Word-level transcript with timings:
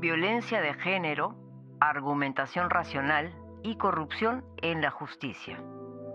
Violencia 0.00 0.62
de 0.62 0.72
género, 0.72 1.34
argumentación 1.78 2.70
racional 2.70 3.34
y 3.62 3.76
corrupción 3.76 4.46
en 4.62 4.80
la 4.80 4.90
justicia, 4.90 5.62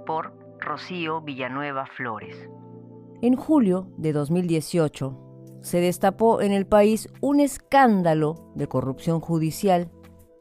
por 0.08 0.34
Rocío 0.60 1.22
Villanueva 1.22 1.86
Flores. 1.86 2.50
En 3.22 3.36
julio 3.36 3.88
de 3.98 4.12
2018 4.12 5.60
se 5.62 5.82
destapó 5.82 6.42
en 6.42 6.52
el 6.52 6.66
país 6.66 7.10
un 7.22 7.40
escándalo 7.40 8.52
de 8.56 8.68
corrupción 8.68 9.20
judicial 9.20 9.92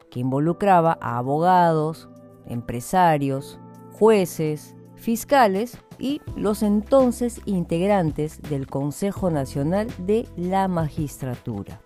que 0.09 0.21
involucraba 0.21 0.97
a 0.99 1.19
abogados, 1.19 2.09
empresarios, 2.47 3.59
jueces, 3.91 4.75
fiscales 4.95 5.77
y 5.99 6.19
los 6.35 6.63
entonces 6.63 7.39
integrantes 7.45 8.41
del 8.41 8.65
Consejo 8.65 9.29
Nacional 9.29 9.87
de 9.99 10.27
la 10.35 10.67
Magistratura. 10.67 11.79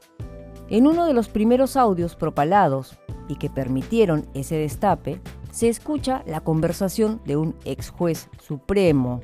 En 0.69 0.85
uno 0.85 1.05
de 1.07 1.13
los 1.13 1.29
primeros 1.29 1.75
audios 1.75 2.15
propalados 2.15 2.99
y 3.27 3.37
que 3.37 3.49
permitieron 3.49 4.27
ese 4.35 4.55
destape, 4.55 5.19
se 5.51 5.67
escucha 5.67 6.23
la 6.27 6.41
conversación 6.41 7.21
de 7.25 7.37
un 7.37 7.55
ex 7.65 7.89
juez 7.89 8.29
supremo, 8.39 9.19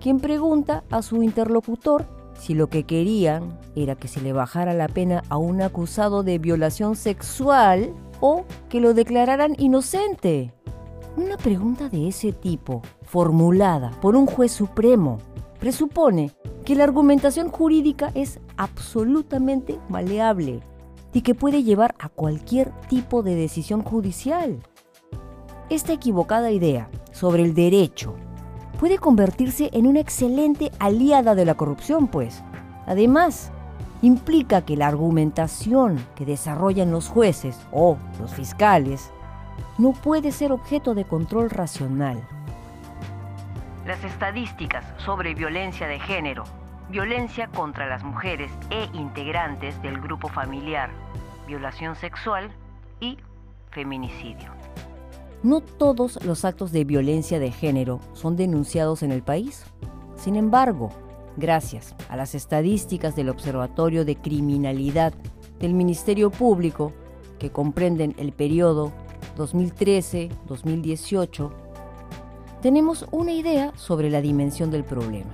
quien 0.00 0.20
pregunta 0.20 0.84
a 0.90 1.00
su 1.00 1.22
interlocutor 1.22 2.06
si 2.38 2.54
lo 2.54 2.68
que 2.68 2.84
querían 2.84 3.58
era 3.74 3.94
que 3.94 4.08
se 4.08 4.20
le 4.20 4.34
bajara 4.34 4.74
la 4.74 4.88
pena 4.88 5.22
a 5.30 5.38
un 5.38 5.62
acusado 5.62 6.22
de 6.22 6.38
violación 6.38 6.94
sexual 6.94 7.94
o 8.20 8.44
que 8.68 8.80
lo 8.80 8.92
declararan 8.92 9.54
inocente. 9.58 10.52
Una 11.16 11.38
pregunta 11.38 11.88
de 11.88 12.08
ese 12.08 12.32
tipo, 12.32 12.82
formulada 13.02 13.92
por 14.02 14.14
un 14.14 14.26
juez 14.26 14.52
supremo, 14.52 15.18
presupone 15.58 16.32
que 16.66 16.74
la 16.74 16.84
argumentación 16.84 17.48
jurídica 17.48 18.10
es 18.14 18.40
absolutamente 18.56 19.78
maleable 19.88 20.60
y 21.12 21.22
que 21.22 21.34
puede 21.34 21.62
llevar 21.62 21.94
a 21.98 22.08
cualquier 22.08 22.70
tipo 22.88 23.22
de 23.22 23.34
decisión 23.34 23.82
judicial. 23.82 24.62
Esta 25.68 25.92
equivocada 25.92 26.50
idea 26.50 26.88
sobre 27.12 27.42
el 27.42 27.54
derecho 27.54 28.14
puede 28.78 28.98
convertirse 28.98 29.70
en 29.72 29.86
una 29.86 30.00
excelente 30.00 30.70
aliada 30.78 31.34
de 31.34 31.44
la 31.44 31.54
corrupción, 31.54 32.08
pues. 32.08 32.42
Además, 32.86 33.52
implica 34.02 34.62
que 34.62 34.76
la 34.76 34.88
argumentación 34.88 36.04
que 36.16 36.26
desarrollan 36.26 36.90
los 36.90 37.08
jueces 37.08 37.58
o 37.70 37.96
los 38.20 38.32
fiscales 38.34 39.10
no 39.78 39.92
puede 39.92 40.32
ser 40.32 40.52
objeto 40.52 40.94
de 40.94 41.04
control 41.04 41.50
racional. 41.50 42.20
Las 43.86 44.02
estadísticas 44.04 44.84
sobre 44.98 45.34
violencia 45.34 45.86
de 45.86 45.98
género 46.00 46.44
violencia 46.90 47.48
contra 47.48 47.86
las 47.86 48.04
mujeres 48.04 48.52
e 48.70 48.88
integrantes 48.92 49.80
del 49.82 50.00
grupo 50.00 50.28
familiar, 50.28 50.90
violación 51.46 51.96
sexual 51.96 52.50
y 53.00 53.18
feminicidio. 53.70 54.52
No 55.42 55.60
todos 55.60 56.24
los 56.24 56.44
actos 56.44 56.70
de 56.72 56.84
violencia 56.84 57.40
de 57.40 57.50
género 57.50 58.00
son 58.12 58.36
denunciados 58.36 59.02
en 59.02 59.10
el 59.10 59.22
país. 59.22 59.64
Sin 60.14 60.36
embargo, 60.36 60.90
gracias 61.36 61.96
a 62.08 62.16
las 62.16 62.34
estadísticas 62.34 63.14
del 63.16 63.28
Observatorio 63.28 64.04
de 64.04 64.16
Criminalidad 64.16 65.12
del 65.58 65.74
Ministerio 65.74 66.30
Público, 66.30 66.92
que 67.38 67.50
comprenden 67.50 68.14
el 68.18 68.32
periodo 68.32 68.92
2013-2018, 69.36 71.50
tenemos 72.60 73.06
una 73.10 73.32
idea 73.32 73.72
sobre 73.76 74.10
la 74.10 74.20
dimensión 74.20 74.70
del 74.70 74.84
problema. 74.84 75.32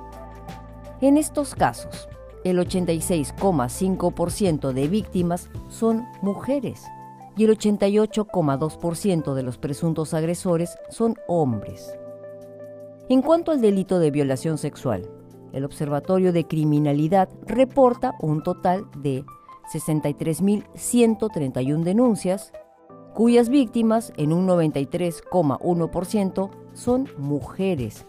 En 1.01 1.17
estos 1.17 1.55
casos, 1.55 2.09
el 2.45 2.59
86,5% 2.59 4.73
de 4.73 4.89
víctimas 4.89 5.49
son 5.69 6.05
mujeres 6.23 6.85
y 7.37 7.45
el 7.45 7.57
88,2% 7.57 9.35
de 9.35 9.43
los 9.43 9.59
presuntos 9.59 10.15
agresores 10.15 10.79
son 10.89 11.17
hombres. 11.29 11.95
En 13.09 13.23
cuanto 13.23 13.53
al 13.53 13.61
delito 13.61 13.99
de 13.99 14.11
violación 14.11 14.57
sexual, 14.59 15.09
el 15.53 15.65
Observatorio 15.65 16.33
de 16.33 16.47
Criminalidad 16.47 17.29
reporta 17.47 18.15
un 18.21 18.43
total 18.43 18.87
de 18.97 19.25
63.131 19.73 21.83
denuncias, 21.83 22.53
cuyas 23.15 23.49
víctimas 23.49 24.13
en 24.17 24.33
un 24.33 24.49
93,1% 24.49 26.51
son 26.73 27.09
mujeres 27.17 28.07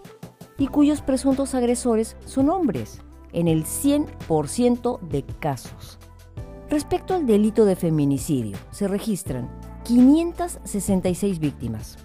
y 0.57 0.67
cuyos 0.67 1.01
presuntos 1.01 1.55
agresores 1.55 2.17
son 2.25 2.49
hombres, 2.49 3.01
en 3.33 3.47
el 3.47 3.63
100% 3.65 4.99
de 5.01 5.23
casos. 5.23 5.99
Respecto 6.69 7.13
al 7.13 7.25
delito 7.25 7.63
de 7.63 7.77
feminicidio, 7.77 8.57
se 8.71 8.89
registran 8.89 9.49
566 9.85 11.39
víctimas, 11.39 11.97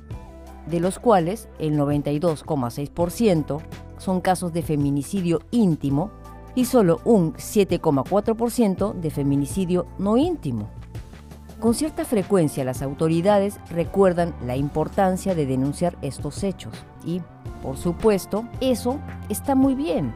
de 0.69 0.79
los 0.79 1.01
cuales 1.01 1.49
el 1.59 1.77
92,6% 1.77 3.61
son 3.99 4.21
casos 4.21 4.53
de 4.53 4.63
feminicidio 4.63 5.41
íntimo 5.51 6.13
y 6.55 6.67
solo 6.67 7.01
un 7.05 7.35
7,4% 7.35 8.95
de 8.95 9.11
feminicidio 9.11 9.87
no 9.99 10.17
íntimo. 10.17 10.71
Con 11.59 11.75
cierta 11.75 12.05
frecuencia 12.05 12.65
las 12.65 12.83
autoridades 12.83 13.59
recuerdan 13.69 14.33
la 14.47 14.57
importancia 14.57 15.35
de 15.35 15.45
denunciar 15.45 15.99
estos 16.03 16.45
hechos 16.45 16.73
y, 17.05 17.21
por 17.63 17.77
supuesto, 17.77 18.45
eso 18.61 19.01
está 19.29 19.57
muy 19.57 19.75
bien. 19.75 20.15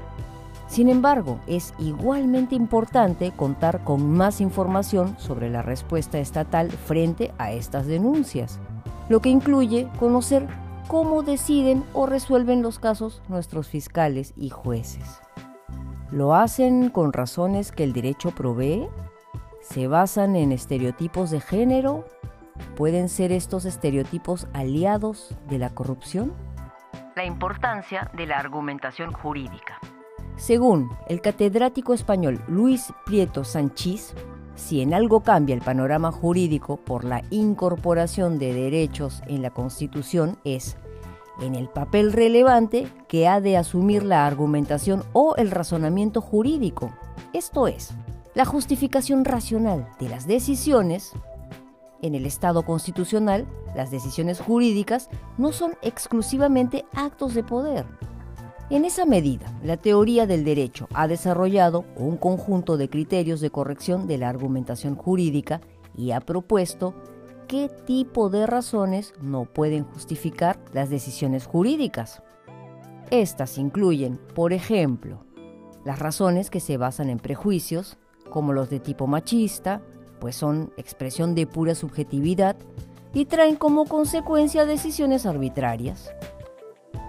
Sin 0.66 0.88
embargo, 0.88 1.38
es 1.47 1.75
igualmente 1.78 2.54
importante 2.54 3.31
contar 3.31 3.84
con 3.84 4.10
más 4.10 4.41
información 4.41 5.16
sobre 5.19 5.49
la 5.49 5.62
respuesta 5.62 6.19
estatal 6.19 6.71
frente 6.71 7.32
a 7.38 7.53
estas 7.53 7.87
denuncias, 7.87 8.59
lo 9.09 9.21
que 9.21 9.28
incluye 9.28 9.88
conocer 9.99 10.47
cómo 10.88 11.22
deciden 11.22 11.84
o 11.93 12.06
resuelven 12.06 12.62
los 12.62 12.78
casos 12.78 13.22
nuestros 13.28 13.69
fiscales 13.69 14.34
y 14.37 14.50
jueces. 14.50 15.21
¿Lo 16.10 16.34
hacen 16.34 16.91
con 16.91 17.12
razones 17.12 17.72
que 17.72 17.84
el 17.84 17.93
derecho 17.93 18.31
provee? 18.31 18.88
¿Se 19.60 19.88
basan 19.88 20.37
en 20.37 20.53
estereotipos 20.53 21.31
de 21.31 21.41
género? 21.41 22.04
¿Pueden 22.77 23.09
ser 23.09 23.33
estos 23.33 23.65
estereotipos 23.65 24.47
aliados 24.53 25.37
de 25.48 25.59
la 25.59 25.71
corrupción? 25.71 26.33
La 27.16 27.25
importancia 27.25 28.10
de 28.15 28.27
la 28.27 28.38
argumentación 28.38 29.12
jurídica. 29.12 29.81
Según 30.37 30.91
el 31.09 31.21
catedrático 31.21 31.95
español 31.95 32.43
Luis 32.47 32.93
Prieto 33.05 33.43
Sanchís, 33.43 34.15
si 34.55 34.81
en 34.81 34.95
algo 34.95 35.21
cambia 35.21 35.55
el 35.55 35.63
panorama 35.63 36.13
jurídico 36.13 36.77
por 36.77 37.05
la 37.05 37.23
incorporación 37.31 38.39
de 38.39 38.53
derechos 38.53 39.23
en 39.27 39.43
la 39.43 39.51
Constitución 39.51 40.39
es 40.45 40.77
en 41.41 41.55
el 41.55 41.69
papel 41.69 42.13
relevante 42.13 42.89
que 43.09 43.29
ha 43.29 43.41
de 43.41 43.57
asumir 43.57 44.03
la 44.03 44.27
argumentación 44.27 45.05
o 45.13 45.37
el 45.37 45.51
razonamiento 45.51 46.21
jurídico, 46.21 46.91
esto 47.33 47.67
es, 47.69 47.91
la 48.35 48.45
justificación 48.45 49.25
racional 49.25 49.89
de 49.99 50.09
las 50.09 50.27
decisiones. 50.27 51.13
En 52.03 52.15
el 52.15 52.27
Estado 52.27 52.63
constitucional, 52.63 53.47
las 53.75 53.91
decisiones 53.91 54.41
jurídicas 54.41 55.09
no 55.39 55.53
son 55.53 55.73
exclusivamente 55.83 56.85
actos 56.95 57.35
de 57.35 57.43
poder, 57.43 57.87
en 58.69 58.84
esa 58.84 59.04
medida, 59.04 59.47
la 59.62 59.77
teoría 59.77 60.27
del 60.27 60.44
derecho 60.44 60.88
ha 60.93 61.06
desarrollado 61.06 61.84
un 61.97 62.16
conjunto 62.16 62.77
de 62.77 62.91
criterios 62.91 63.41
de 63.41 63.51
corrección 63.51 64.09
de 64.09 64.18
la 64.18 64.28
argumentación 64.28 64.97
jurídica 64.97 65.60
y 65.97 66.10
ha 66.10 66.21
propuesto 66.21 66.95
qué 67.47 67.68
tipo 67.68 68.28
de 68.28 68.45
razones 68.45 69.15
no 69.21 69.45
pueden 69.45 69.84
justificar 69.84 70.59
las 70.72 70.91
decisiones 70.91 71.47
jurídicas. 71.47 72.22
Estas 73.13 73.57
incluyen, 73.57 74.18
por 74.34 74.53
ejemplo, 74.53 75.24
las 75.84 76.01
razones 76.01 76.51
que 76.51 76.59
se 76.59 76.77
basan 76.77 77.09
en 77.09 77.21
prejuicios, 77.21 77.98
como 78.30 78.53
los 78.53 78.69
de 78.69 78.80
tipo 78.80 79.07
machista, 79.07 79.80
pues 80.19 80.34
son 80.34 80.72
expresión 80.77 81.36
de 81.36 81.47
pura 81.47 81.77
subjetividad 81.77 82.57
y 83.15 83.27
traen 83.27 83.54
como 83.54 83.84
consecuencia 83.84 84.66
decisiones 84.66 85.24
arbitrarias. 85.24 86.10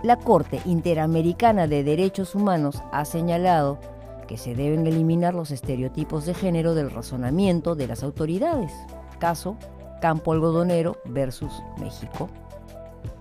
La 0.03 0.17
Corte 0.17 0.61
Interamericana 0.65 1.65
de 1.65 1.83
Derechos 1.83 2.35
Humanos 2.35 2.83
ha 2.91 3.03
señalado 3.03 3.79
que 4.27 4.37
se 4.37 4.53
deben 4.53 4.85
eliminar 4.85 5.33
los 5.33 5.49
estereotipos 5.49 6.25
de 6.27 6.35
género 6.35 6.75
del 6.75 6.91
razonamiento 6.91 7.73
de 7.73 7.87
las 7.87 8.03
autoridades. 8.03 8.71
Caso 9.17 9.57
Campo 9.99 10.33
Algodonero 10.33 10.97
versus 11.05 11.51
México. 11.79 12.29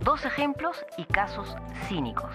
Dos 0.05 0.27
ejemplos 0.27 0.77
y 0.99 1.05
casos 1.05 1.57
cínicos. 1.89 2.35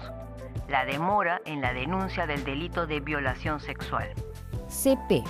la 0.67 0.85
demora 0.85 1.41
en 1.45 1.61
la 1.61 1.73
denuncia 1.73 2.25
del 2.25 2.43
delito 2.43 2.87
de 2.87 2.99
violación 2.99 3.59
sexual. 3.59 4.09
CP 4.69 5.23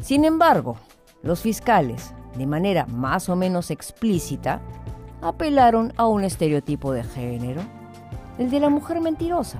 Sin 0.00 0.24
embargo, 0.24 0.76
los 1.22 1.40
fiscales, 1.40 2.12
de 2.36 2.46
manera 2.46 2.86
más 2.86 3.28
o 3.28 3.36
menos 3.36 3.70
explícita, 3.70 4.60
apelaron 5.22 5.94
a 5.96 6.06
un 6.06 6.22
estereotipo 6.22 6.92
de 6.92 7.02
género, 7.02 7.62
el 8.38 8.50
de 8.50 8.60
la 8.60 8.68
mujer 8.68 9.00
mentirosa, 9.00 9.58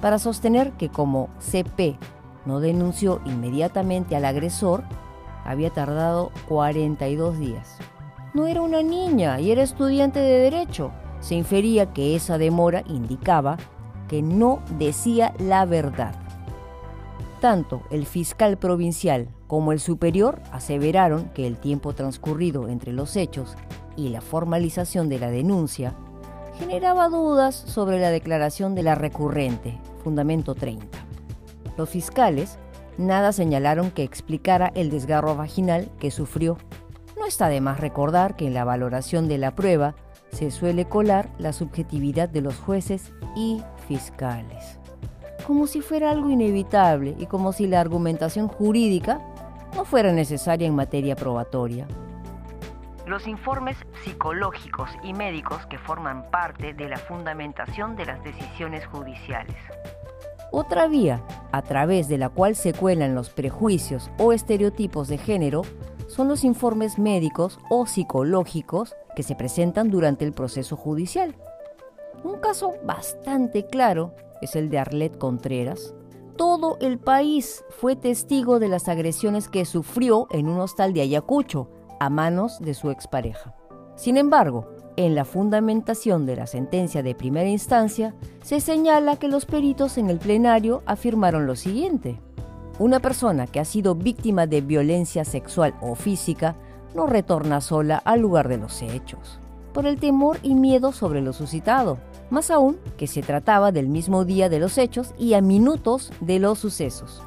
para 0.00 0.18
sostener 0.18 0.72
que 0.72 0.88
como 0.88 1.28
CP 1.38 1.96
no 2.44 2.60
denunció 2.60 3.20
inmediatamente 3.24 4.16
al 4.16 4.24
agresor, 4.24 4.84
había 5.44 5.70
tardado 5.70 6.32
42 6.48 7.38
días. 7.38 7.78
No 8.34 8.46
era 8.46 8.62
una 8.62 8.82
niña 8.82 9.40
y 9.40 9.50
era 9.50 9.62
estudiante 9.62 10.20
de 10.20 10.38
derecho, 10.38 10.90
se 11.20 11.34
infería 11.34 11.92
que 11.92 12.14
esa 12.14 12.38
demora 12.38 12.82
indicaba 12.86 13.56
que 14.08 14.22
no 14.22 14.60
decía 14.78 15.34
la 15.38 15.64
verdad. 15.64 16.14
Tanto 17.40 17.82
el 17.90 18.06
fiscal 18.06 18.56
provincial 18.56 19.28
como 19.46 19.72
el 19.72 19.80
superior 19.80 20.40
aseveraron 20.52 21.30
que 21.30 21.46
el 21.46 21.58
tiempo 21.58 21.94
transcurrido 21.94 22.68
entre 22.68 22.92
los 22.92 23.16
hechos 23.16 23.56
y 23.96 24.08
la 24.08 24.20
formalización 24.20 25.08
de 25.08 25.18
la 25.18 25.30
denuncia 25.30 25.94
generaba 26.58 27.08
dudas 27.08 27.54
sobre 27.54 28.00
la 28.00 28.10
declaración 28.10 28.74
de 28.74 28.82
la 28.82 28.94
recurrente, 28.94 29.78
Fundamento 30.02 30.54
30. 30.54 30.86
Los 31.76 31.90
fiscales 31.90 32.58
nada 32.98 33.32
señalaron 33.32 33.90
que 33.90 34.02
explicara 34.02 34.72
el 34.74 34.90
desgarro 34.90 35.36
vaginal 35.36 35.90
que 35.98 36.10
sufrió. 36.10 36.56
No 37.18 37.26
está 37.26 37.48
de 37.48 37.60
más 37.60 37.80
recordar 37.80 38.36
que 38.36 38.46
en 38.46 38.54
la 38.54 38.64
valoración 38.64 39.28
de 39.28 39.38
la 39.38 39.54
prueba 39.54 39.94
se 40.32 40.50
suele 40.50 40.86
colar 40.86 41.30
la 41.38 41.52
subjetividad 41.52 42.28
de 42.28 42.40
los 42.40 42.56
jueces 42.56 43.12
y 43.36 43.62
fiscales, 43.88 44.78
como 45.46 45.66
si 45.66 45.80
fuera 45.80 46.10
algo 46.10 46.30
inevitable 46.30 47.14
y 47.18 47.26
como 47.26 47.52
si 47.52 47.66
la 47.66 47.80
argumentación 47.80 48.48
jurídica 48.48 49.20
no 49.74 49.84
fuera 49.84 50.12
necesaria 50.12 50.66
en 50.66 50.74
materia 50.74 51.16
probatoria. 51.16 51.86
Los 53.06 53.28
informes 53.28 53.76
psicológicos 54.02 54.90
y 55.04 55.12
médicos 55.12 55.64
que 55.66 55.78
forman 55.78 56.28
parte 56.28 56.74
de 56.74 56.88
la 56.88 56.96
fundamentación 56.96 57.94
de 57.94 58.04
las 58.04 58.20
decisiones 58.24 58.84
judiciales. 58.88 59.54
Otra 60.50 60.88
vía 60.88 61.22
a 61.52 61.62
través 61.62 62.08
de 62.08 62.18
la 62.18 62.30
cual 62.30 62.56
se 62.56 62.72
cuelan 62.72 63.14
los 63.14 63.30
prejuicios 63.30 64.10
o 64.18 64.32
estereotipos 64.32 65.06
de 65.06 65.18
género 65.18 65.62
son 66.08 66.26
los 66.26 66.42
informes 66.42 66.98
médicos 66.98 67.60
o 67.70 67.86
psicológicos 67.86 68.96
que 69.14 69.22
se 69.22 69.36
presentan 69.36 69.88
durante 69.88 70.24
el 70.24 70.32
proceso 70.32 70.76
judicial. 70.76 71.36
Un 72.24 72.40
caso 72.40 72.72
bastante 72.84 73.66
claro 73.66 74.16
es 74.42 74.56
el 74.56 74.68
de 74.68 74.80
Arlet 74.80 75.16
Contreras. 75.16 75.94
Todo 76.36 76.76
el 76.80 76.98
país 76.98 77.64
fue 77.68 77.94
testigo 77.94 78.58
de 78.58 78.68
las 78.68 78.88
agresiones 78.88 79.48
que 79.48 79.64
sufrió 79.64 80.26
en 80.32 80.48
un 80.48 80.58
hostal 80.58 80.92
de 80.92 81.02
Ayacucho 81.02 81.70
a 82.00 82.10
manos 82.10 82.58
de 82.60 82.74
su 82.74 82.90
expareja. 82.90 83.54
Sin 83.96 84.16
embargo, 84.16 84.68
en 84.96 85.14
la 85.14 85.24
fundamentación 85.24 86.24
de 86.24 86.36
la 86.36 86.46
sentencia 86.46 87.02
de 87.02 87.14
primera 87.14 87.48
instancia 87.48 88.14
se 88.42 88.60
señala 88.60 89.16
que 89.16 89.28
los 89.28 89.44
peritos 89.44 89.98
en 89.98 90.08
el 90.08 90.18
plenario 90.18 90.82
afirmaron 90.86 91.46
lo 91.46 91.54
siguiente. 91.54 92.20
Una 92.78 93.00
persona 93.00 93.46
que 93.46 93.60
ha 93.60 93.64
sido 93.64 93.94
víctima 93.94 94.46
de 94.46 94.60
violencia 94.60 95.24
sexual 95.24 95.74
o 95.80 95.94
física 95.94 96.56
no 96.94 97.06
retorna 97.06 97.60
sola 97.60 97.98
al 97.98 98.20
lugar 98.20 98.48
de 98.48 98.56
los 98.56 98.80
hechos, 98.82 99.38
por 99.74 99.86
el 99.86 100.00
temor 100.00 100.38
y 100.42 100.54
miedo 100.54 100.92
sobre 100.92 101.20
lo 101.20 101.34
suscitado, 101.34 101.98
más 102.30 102.50
aún 102.50 102.78
que 102.96 103.06
se 103.06 103.22
trataba 103.22 103.72
del 103.72 103.88
mismo 103.88 104.24
día 104.24 104.48
de 104.48 104.58
los 104.58 104.78
hechos 104.78 105.14
y 105.18 105.34
a 105.34 105.42
minutos 105.42 106.10
de 106.20 106.38
los 106.38 106.58
sucesos. 106.58 107.22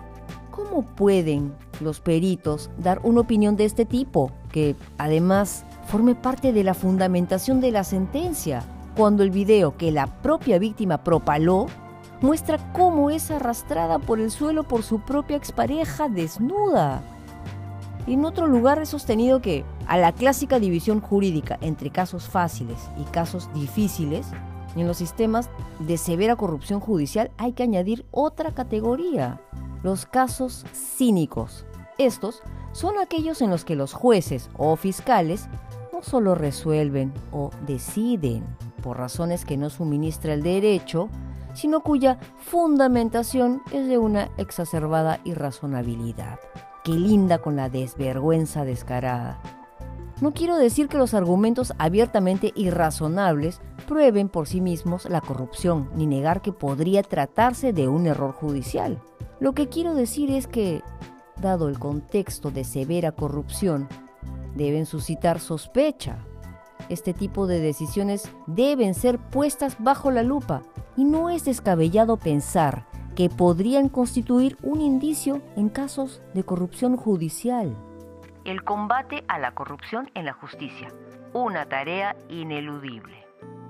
¿Cómo 0.59 0.81
pueden 0.81 1.53
los 1.79 2.01
peritos 2.01 2.69
dar 2.77 2.99
una 3.03 3.21
opinión 3.21 3.55
de 3.55 3.63
este 3.63 3.85
tipo, 3.85 4.31
que 4.51 4.75
además 4.97 5.63
forme 5.87 6.15
parte 6.15 6.51
de 6.51 6.65
la 6.65 6.73
fundamentación 6.73 7.61
de 7.61 7.71
la 7.71 7.85
sentencia, 7.85 8.63
cuando 8.97 9.23
el 9.23 9.31
video 9.31 9.77
que 9.77 9.93
la 9.93 10.07
propia 10.21 10.59
víctima 10.59 11.01
propaló 11.01 11.67
muestra 12.19 12.57
cómo 12.73 13.09
es 13.09 13.31
arrastrada 13.31 13.99
por 13.99 14.19
el 14.19 14.31
suelo 14.31 14.63
por 14.63 14.83
su 14.83 14.99
propia 14.99 15.37
expareja 15.37 16.09
desnuda. 16.09 17.03
En 18.05 18.25
otro 18.25 18.45
lugar 18.45 18.81
he 18.81 18.85
sostenido 18.85 19.41
que 19.41 19.63
a 19.87 19.97
la 19.97 20.11
clásica 20.11 20.59
división 20.59 20.99
jurídica 20.99 21.57
entre 21.61 21.89
casos 21.89 22.27
fáciles 22.27 22.89
y 22.99 23.05
casos 23.05 23.49
difíciles, 23.53 24.27
en 24.75 24.87
los 24.87 24.97
sistemas 24.97 25.49
de 25.79 25.97
severa 25.97 26.35
corrupción 26.35 26.81
judicial 26.81 27.31
hay 27.37 27.53
que 27.53 27.63
añadir 27.63 28.05
otra 28.11 28.51
categoría, 28.51 29.39
los 29.83 30.05
casos 30.05 30.65
cínicos. 30.73 31.65
Estos 31.97 32.41
son 32.71 32.97
aquellos 32.97 33.41
en 33.41 33.49
los 33.49 33.65
que 33.65 33.75
los 33.75 33.93
jueces 33.93 34.49
o 34.57 34.75
fiscales 34.75 35.47
no 35.91 36.01
solo 36.01 36.35
resuelven 36.35 37.13
o 37.31 37.51
deciden 37.65 38.43
por 38.81 38.97
razones 38.97 39.45
que 39.45 39.57
no 39.57 39.69
suministra 39.69 40.33
el 40.33 40.43
derecho, 40.43 41.09
sino 41.53 41.81
cuya 41.81 42.19
fundamentación 42.37 43.61
es 43.71 43.87
de 43.87 43.97
una 43.97 44.29
exacerbada 44.37 45.19
irrazonabilidad, 45.25 46.39
que 46.83 46.91
linda 46.91 47.39
con 47.39 47.55
la 47.55 47.69
desvergüenza 47.69 48.63
descarada. 48.63 49.41
No 50.21 50.33
quiero 50.33 50.57
decir 50.57 50.89
que 50.89 50.97
los 50.97 51.13
argumentos 51.13 51.73
abiertamente 51.77 52.51
irrazonables 52.55 53.61
prueben 53.87 54.27
por 54.27 54.47
sí 54.47 54.59
mismos 54.59 55.09
la 55.09 55.21
corrupción, 55.21 55.89
ni 55.95 56.05
negar 56.05 56.41
que 56.41 56.51
podría 56.51 57.03
tratarse 57.03 57.71
de 57.71 57.87
un 57.87 58.05
error 58.05 58.33
judicial. 58.33 59.01
Lo 59.39 59.53
que 59.53 59.69
quiero 59.69 59.93
decir 59.93 60.31
es 60.31 60.47
que, 60.47 60.83
dado 61.37 61.69
el 61.69 61.79
contexto 61.79 62.51
de 62.51 62.63
severa 62.63 63.13
corrupción, 63.13 63.87
deben 64.55 64.85
suscitar 64.85 65.39
sospecha. 65.39 66.17
Este 66.89 67.13
tipo 67.13 67.47
de 67.47 67.59
decisiones 67.59 68.29
deben 68.47 68.93
ser 68.93 69.17
puestas 69.17 69.77
bajo 69.79 70.11
la 70.11 70.23
lupa 70.23 70.63
y 70.97 71.05
no 71.05 71.29
es 71.29 71.45
descabellado 71.45 72.17
pensar 72.17 72.85
que 73.15 73.29
podrían 73.29 73.89
constituir 73.89 74.57
un 74.63 74.81
indicio 74.81 75.41
en 75.55 75.69
casos 75.69 76.21
de 76.33 76.43
corrupción 76.43 76.97
judicial. 76.97 77.75
El 78.43 78.63
combate 78.63 79.23
a 79.27 79.39
la 79.39 79.53
corrupción 79.53 80.09
en 80.15 80.25
la 80.25 80.33
justicia, 80.33 80.89
una 81.33 81.65
tarea 81.67 82.15
ineludible. 82.29 83.18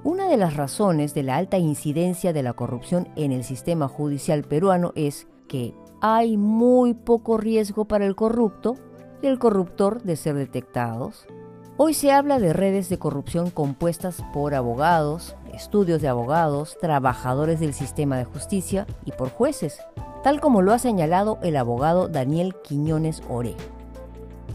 Una 0.04 0.30
de 0.30 0.38
las 0.38 0.56
razones 0.56 1.14
de 1.14 1.24
la 1.24 1.36
alta 1.36 1.58
incidencia 1.58 2.32
de 2.32 2.42
la 2.42 2.54
corrupción 2.54 3.10
en 3.18 3.34
el 3.34 3.44
sistema 3.44 3.90
judicial 3.90 4.44
peruano 4.46 4.94
es 4.96 5.28
que 5.50 5.76
hay 6.00 6.38
muy 6.38 6.94
poco 6.94 7.38
riesgo 7.38 7.84
para 7.84 8.06
el 8.06 8.16
corrupto 8.16 8.76
y 9.22 9.28
el 9.28 9.40
corruptor 9.40 10.02
de 10.04 10.16
ser 10.16 10.36
detectados. 10.36 11.28
Hoy 11.76 11.94
se 11.94 12.14
habla 12.14 12.40
de 12.40 12.54
redes 12.54 12.88
de 12.88 12.98
corrupción 12.98 13.50
compuestas 13.50 14.24
por 14.34 14.56
abogados, 14.56 15.36
estudios 15.54 16.02
de 16.02 16.08
abogados, 16.08 16.78
trabajadores 16.80 17.60
del 17.60 17.74
sistema 17.74 18.18
de 18.18 18.24
justicia 18.24 18.88
y 19.04 19.12
por 19.12 19.30
jueces, 19.30 19.80
tal 20.24 20.40
como 20.40 20.62
lo 20.62 20.72
ha 20.72 20.80
señalado 20.80 21.40
el 21.42 21.58
abogado 21.58 22.08
Daniel 22.08 22.56
Quiñones 22.64 23.22
Ore. 23.28 23.56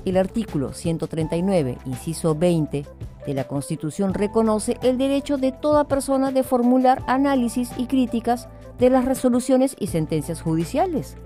El 0.05 0.19
artículo 0.19 0.73
139, 0.75 1.79
inciso 1.87 2.35
20 2.35 2.85
de 3.27 3.35
la 3.35 3.45
Constitución 3.45 4.13
reconoce 4.13 4.77
el 4.83 4.99
derecho 4.99 5.39
de 5.39 5.51
toda 5.51 5.85
persona 5.85 6.31
de 6.31 6.43
formular 6.43 7.03
análisis 7.07 7.71
y 7.79 7.87
críticas 7.87 8.49
de 8.79 8.91
las 8.91 9.07
resoluciones 9.07 9.75
y 9.79 9.87
sentencias 9.87 10.43
judiciales. 10.43 11.17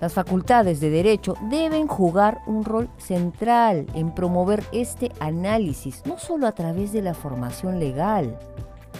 Las 0.00 0.12
facultades 0.12 0.80
de 0.80 0.90
derecho 0.90 1.34
deben 1.48 1.86
jugar 1.86 2.40
un 2.46 2.64
rol 2.64 2.90
central 2.98 3.86
en 3.94 4.12
promover 4.12 4.64
este 4.72 5.12
análisis, 5.20 6.02
no 6.04 6.18
solo 6.18 6.46
a 6.46 6.52
través 6.52 6.92
de 6.92 7.02
la 7.02 7.14
formación 7.14 7.78
legal, 7.78 8.36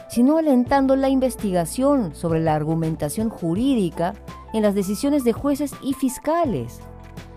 sino 0.09 0.39
alentando 0.39 0.95
la 0.95 1.09
investigación 1.09 2.15
sobre 2.15 2.41
la 2.41 2.55
argumentación 2.55 3.29
jurídica 3.29 4.15
en 4.53 4.63
las 4.63 4.75
decisiones 4.75 5.25
de 5.25 5.33
jueces 5.33 5.73
y 5.83 5.93
fiscales. 5.95 6.81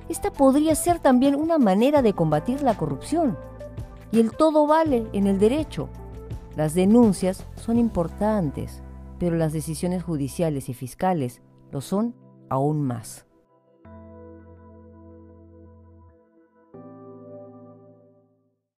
Esta 0.10 0.32
podría 0.32 0.76
ser 0.76 1.00
también 1.00 1.36
una 1.36 1.58
manera 1.58 2.02
de 2.02 2.14
combatir 2.14 2.64
la 2.64 2.76
corrupción 2.76 3.38
y 4.12 4.20
el 4.20 4.32
todo 4.32 4.66
vale 4.66 5.08
en 5.14 5.28
el 5.28 5.38
derecho. 5.38 5.88
Las 6.56 6.74
denuncias 6.74 7.46
son 7.56 7.78
importantes, 7.78 8.82
pero 9.20 9.38
las 9.38 9.54
decisiones 9.54 10.04
judiciales 10.04 10.68
y 10.68 10.74
fiscales 10.74 11.42
lo 11.72 11.82
son 11.82 12.16
aún 12.50 12.82
más. 12.82 13.29